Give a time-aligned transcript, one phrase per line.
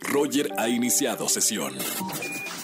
[0.00, 1.74] Roger ha iniciado sesión.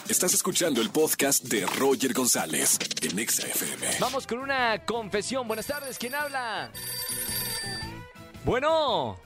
[0.09, 3.87] Estás escuchando el podcast de Roger González en Exa FM.
[4.01, 5.47] Vamos con una confesión.
[5.47, 6.71] Buenas tardes, ¿quién habla?
[8.45, 9.17] Bueno.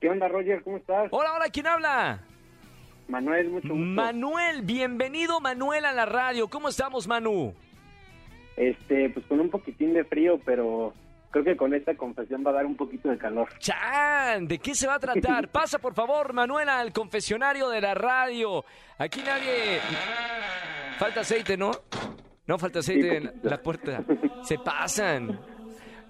[0.00, 0.62] ¿Qué onda, Roger?
[0.62, 1.08] ¿Cómo estás?
[1.10, 2.20] Hola, hola, ¿quién habla?
[3.08, 3.84] Manuel, mucho gusto.
[3.84, 6.48] Manuel, bienvenido Manuel a la radio.
[6.48, 7.54] ¿Cómo estamos, Manu?
[8.56, 10.94] Este, pues con un poquitín de frío, pero
[11.42, 13.48] creo que con esta confesión va a dar un poquito de calor.
[13.58, 15.48] Chan, ¿de qué se va a tratar?
[15.52, 18.64] Pasa, por favor, Manuel, al confesionario de la radio.
[18.98, 19.80] Aquí nadie...
[20.98, 21.72] Falta aceite, ¿no?
[22.46, 24.02] No falta aceite en la puerta.
[24.42, 25.38] Se pasan.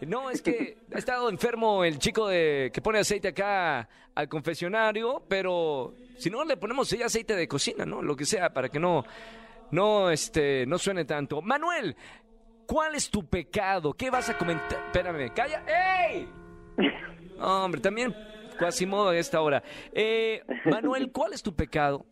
[0.03, 5.25] No, es que ha estado enfermo el chico de que pone aceite acá al confesionario,
[5.29, 8.01] pero si no le ponemos ya aceite de cocina, ¿no?
[8.01, 9.05] Lo que sea para que no
[9.73, 11.43] no este no suene tanto.
[11.43, 11.97] Manuel,
[12.67, 13.93] ¿cuál es tu pecado?
[13.93, 14.79] ¿Qué vas a comentar?
[14.87, 15.63] Espérame, calla.
[15.67, 16.29] ¡Ey!
[17.41, 18.15] Hombre, también
[18.87, 19.63] modo a esta hora.
[19.93, 22.05] Eh, Manuel, ¿cuál es tu pecado?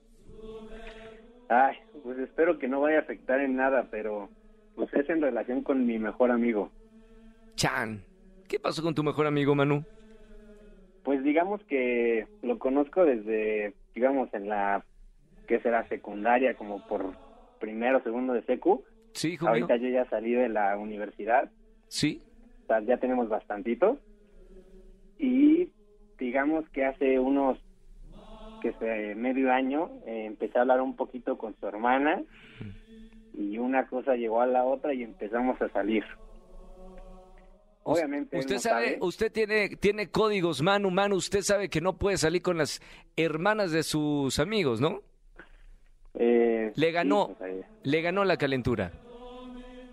[1.48, 4.28] Ay, pues espero que no vaya a afectar en nada, pero
[4.74, 6.70] pues es en relación con mi mejor amigo.
[7.56, 8.02] Chan,
[8.48, 9.84] ¿qué pasó con tu mejor amigo Manu?
[11.04, 14.84] Pues digamos que lo conozco desde, digamos, en la,
[15.46, 17.12] que será secundaria, como por
[17.60, 18.82] primero, segundo de secu.
[19.14, 21.50] Sí, hijo Ahorita yo ya salí de la universidad.
[21.88, 22.20] Sí.
[22.64, 23.98] O sea, ya tenemos bastantito.
[25.18, 25.70] Y
[26.18, 27.58] digamos que hace unos,
[28.60, 32.22] que sé, medio año, eh, empecé a hablar un poquito con su hermana.
[33.36, 36.04] Y una cosa llegó a la otra y empezamos a salir.
[37.84, 38.38] Obviamente.
[38.38, 42.56] Usted sabe, usted tiene, tiene códigos, Manu, Manu, usted sabe que no puede salir con
[42.56, 42.80] las
[43.16, 45.02] hermanas de sus amigos, ¿no?
[46.14, 48.92] Eh, le ganó, pues, le ganó la calentura.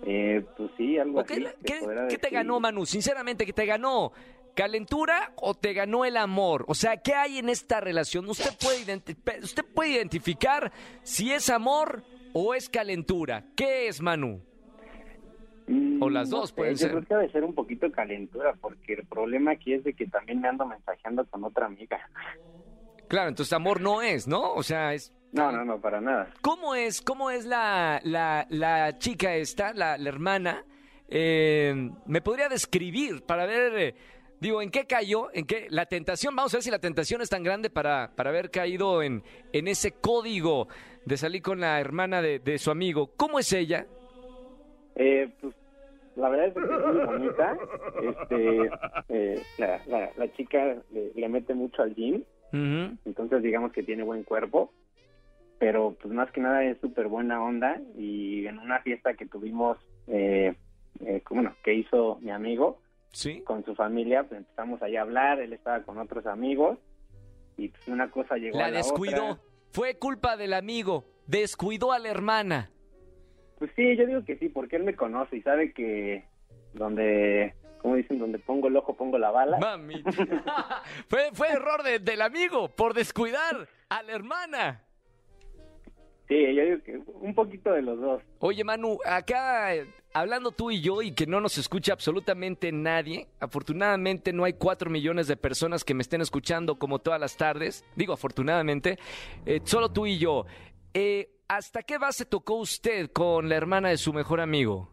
[0.04, 1.46] Eh, pues sí, algo así.
[1.64, 2.86] ¿Qué, te ganó, Manu?
[2.86, 4.12] Sinceramente, ¿qué te ganó?
[4.56, 6.66] ¿Calentura o te ganó el amor?
[6.68, 8.28] O sea, ¿qué hay en esta relación?
[8.30, 9.02] Usted puede,
[9.42, 10.72] usted puede identificar
[11.04, 13.46] si es amor o es calentura.
[13.56, 14.42] ¿Qué es, Manu?
[16.02, 16.92] O las dos pueden ser.
[16.92, 20.06] Yo creo que debe ser un poquito calentura, porque el problema aquí es de que
[20.08, 22.10] también me ando mensajeando con otra amiga.
[23.12, 24.54] Claro, entonces amor no es, ¿no?
[24.54, 25.14] O sea, es...
[25.34, 26.30] No, no, no, para nada.
[26.40, 30.64] ¿Cómo es, cómo es la, la, la chica esta, la, la hermana?
[31.10, 33.96] Eh, ¿Me podría describir para ver, eh,
[34.40, 35.28] digo, en qué cayó?
[35.34, 35.68] ¿En qué?
[35.70, 39.04] La tentación, vamos a ver si la tentación es tan grande para, para haber caído
[39.04, 40.70] en, en ese código
[41.04, 43.12] de salir con la hermana de, de su amigo.
[43.18, 43.88] ¿Cómo es ella?
[44.96, 45.54] Eh, pues
[46.16, 47.58] la verdad es que es muy bonita.
[48.04, 48.72] Este,
[49.10, 54.72] eh, la, la, chica le, mete mucho al gym, entonces digamos que tiene buen cuerpo,
[55.60, 59.78] pero pues más que nada es súper buena onda y en una fiesta que tuvimos,
[60.08, 60.56] eh,
[61.06, 62.80] eh, bueno, que hizo mi amigo
[63.12, 63.42] ¿Sí?
[63.42, 66.78] con su familia, pues empezamos ahí a hablar, él estaba con otros amigos
[67.58, 69.40] y pues una cosa llegó la a la descuidó.
[69.70, 72.72] Fue culpa del amigo, descuidó a la hermana.
[73.60, 76.26] Pues sí, yo digo que sí, porque él me conoce y sabe que
[76.74, 79.58] donde, como dicen, donde pongo el ojo pongo la bala.
[79.58, 80.04] Mami,
[81.08, 84.84] fue, fue error del amigo por descuidar a la hermana.
[86.28, 88.24] Sí, yo digo que un poquito de los dos.
[88.40, 89.74] Oye, Manu, acá
[90.14, 94.90] hablando tú y yo y que no nos escucha absolutamente nadie, afortunadamente no hay cuatro
[94.90, 98.98] millones de personas que me estén escuchando como todas las tardes, digo afortunadamente,
[99.46, 100.46] eh, solo tú y yo.
[100.94, 104.90] Eh, ¿Hasta qué base tocó usted con la hermana de su mejor amigo?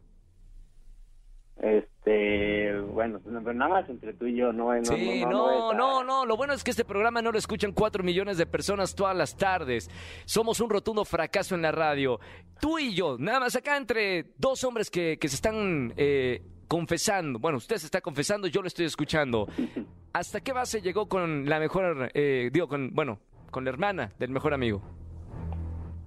[1.61, 6.37] Este, bueno, nada más entre tú y yo, no, no Sí, no, no, no, lo
[6.37, 9.91] bueno es que este programa no lo escuchan cuatro millones de personas todas las tardes.
[10.25, 12.21] Somos un rotundo fracaso en la radio.
[12.61, 17.41] Tú y yo, nada más acá entre dos hombres que, que se están eh, confesando.
[17.41, 19.49] Bueno, usted se está confesando, yo lo estoy escuchando.
[20.13, 23.19] ¿Hasta qué base llegó con la mejor, eh, digo, con, bueno,
[23.51, 24.83] con la hermana del mejor amigo?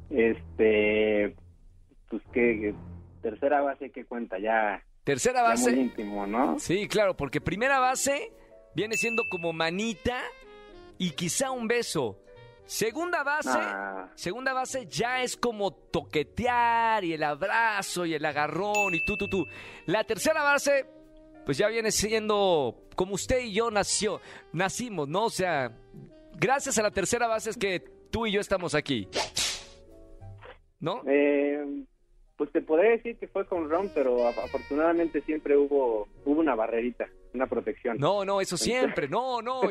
[0.10, 1.36] Este,
[2.10, 2.74] pues que
[3.22, 4.84] tercera base que cuenta ya.
[5.04, 5.72] Tercera base.
[5.72, 6.60] muy íntimo, ¿no?
[6.60, 8.32] Sí, claro, porque primera base
[8.76, 10.22] viene siendo como manita
[10.98, 12.20] y quizá un beso.
[12.66, 13.60] Segunda base,
[14.16, 19.28] segunda base ya es como toquetear y el abrazo y el agarrón y tú, tú,
[19.28, 19.46] tú.
[19.88, 20.86] La tercera base,
[21.44, 24.22] pues ya viene siendo como usted y yo nació,
[24.54, 25.26] nacimos, ¿no?
[25.26, 25.76] O sea,
[26.38, 29.10] gracias a la tercera base es que tú y yo estamos aquí.
[30.82, 31.02] ¿no?
[31.08, 31.84] Eh,
[32.42, 37.08] pues te podría decir que fue con Ron, pero afortunadamente siempre hubo hubo una barrerita,
[37.36, 38.00] una protección.
[38.00, 39.62] No, no, eso siempre, no, no,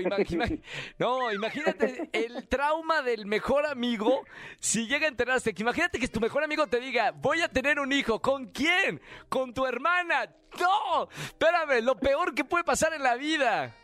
[0.99, 4.25] no, imagínate el trauma del mejor amigo
[4.61, 7.81] si llega a enterarse, que imagínate que tu mejor amigo te diga, voy a tener
[7.81, 9.01] un hijo, ¿con quién?
[9.29, 10.33] Con tu hermana.
[10.61, 13.75] No, espérame, lo peor que puede pasar en la vida.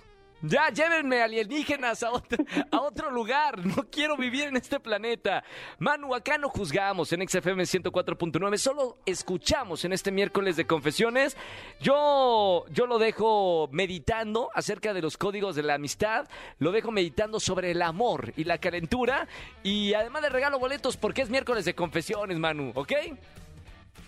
[0.43, 3.65] Ya, llévenme alienígenas a otro, a otro lugar.
[3.65, 5.43] No quiero vivir en este planeta.
[5.79, 8.59] Manu, acá no juzgamos en XFM 104.9.
[8.59, 11.37] Solo escuchamos en este miércoles de confesiones.
[11.81, 16.29] Yo, yo lo dejo meditando acerca de los códigos de la amistad.
[16.59, 19.27] Lo dejo meditando sobre el amor y la calentura.
[19.63, 22.73] Y además le regalo boletos porque es miércoles de confesiones, Manu.
[22.75, 22.93] ¿Ok?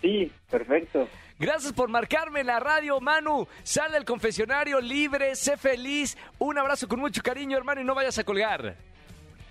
[0.01, 1.07] Sí, perfecto.
[1.39, 3.47] Gracias por marcarme la radio, Manu.
[3.63, 6.17] Sal del confesionario libre, sé feliz.
[6.37, 8.75] Un abrazo con mucho cariño, hermano, y no vayas a colgar.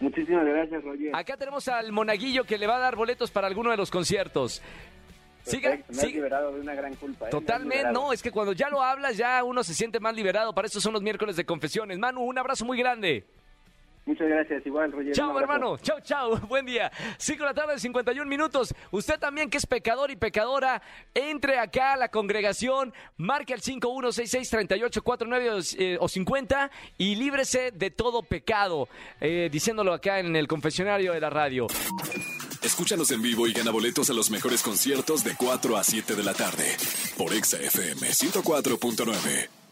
[0.00, 1.16] Muchísimas gracias, Roger.
[1.16, 4.62] Acá tenemos al monaguillo que le va a dar boletos para alguno de los conciertos.
[5.44, 7.26] Siga, me has liberado de una gran culpa.
[7.26, 7.30] ¿eh?
[7.30, 10.54] Totalmente, no, es que cuando ya lo hablas ya uno se siente más liberado.
[10.54, 11.98] Para eso son los miércoles de confesiones.
[11.98, 13.24] Manu, un abrazo muy grande.
[14.08, 15.12] Muchas gracias, igual, Roger.
[15.12, 15.76] Chao, hermano.
[15.76, 16.40] Chao, chao.
[16.48, 16.90] Buen día.
[17.18, 18.74] Cinco de la tarde, 51 minutos.
[18.90, 20.80] Usted también, que es pecador y pecadora,
[21.12, 28.22] entre acá a la congregación, marque al 5166-3849 eh, o 50 y líbrese de todo
[28.22, 28.88] pecado,
[29.20, 31.66] eh, diciéndolo acá en el confesionario de la radio.
[32.62, 36.24] Escúchanos en vivo y gana boletos a los mejores conciertos de 4 a 7 de
[36.24, 36.64] la tarde
[37.18, 39.67] por Exa FM 104.9.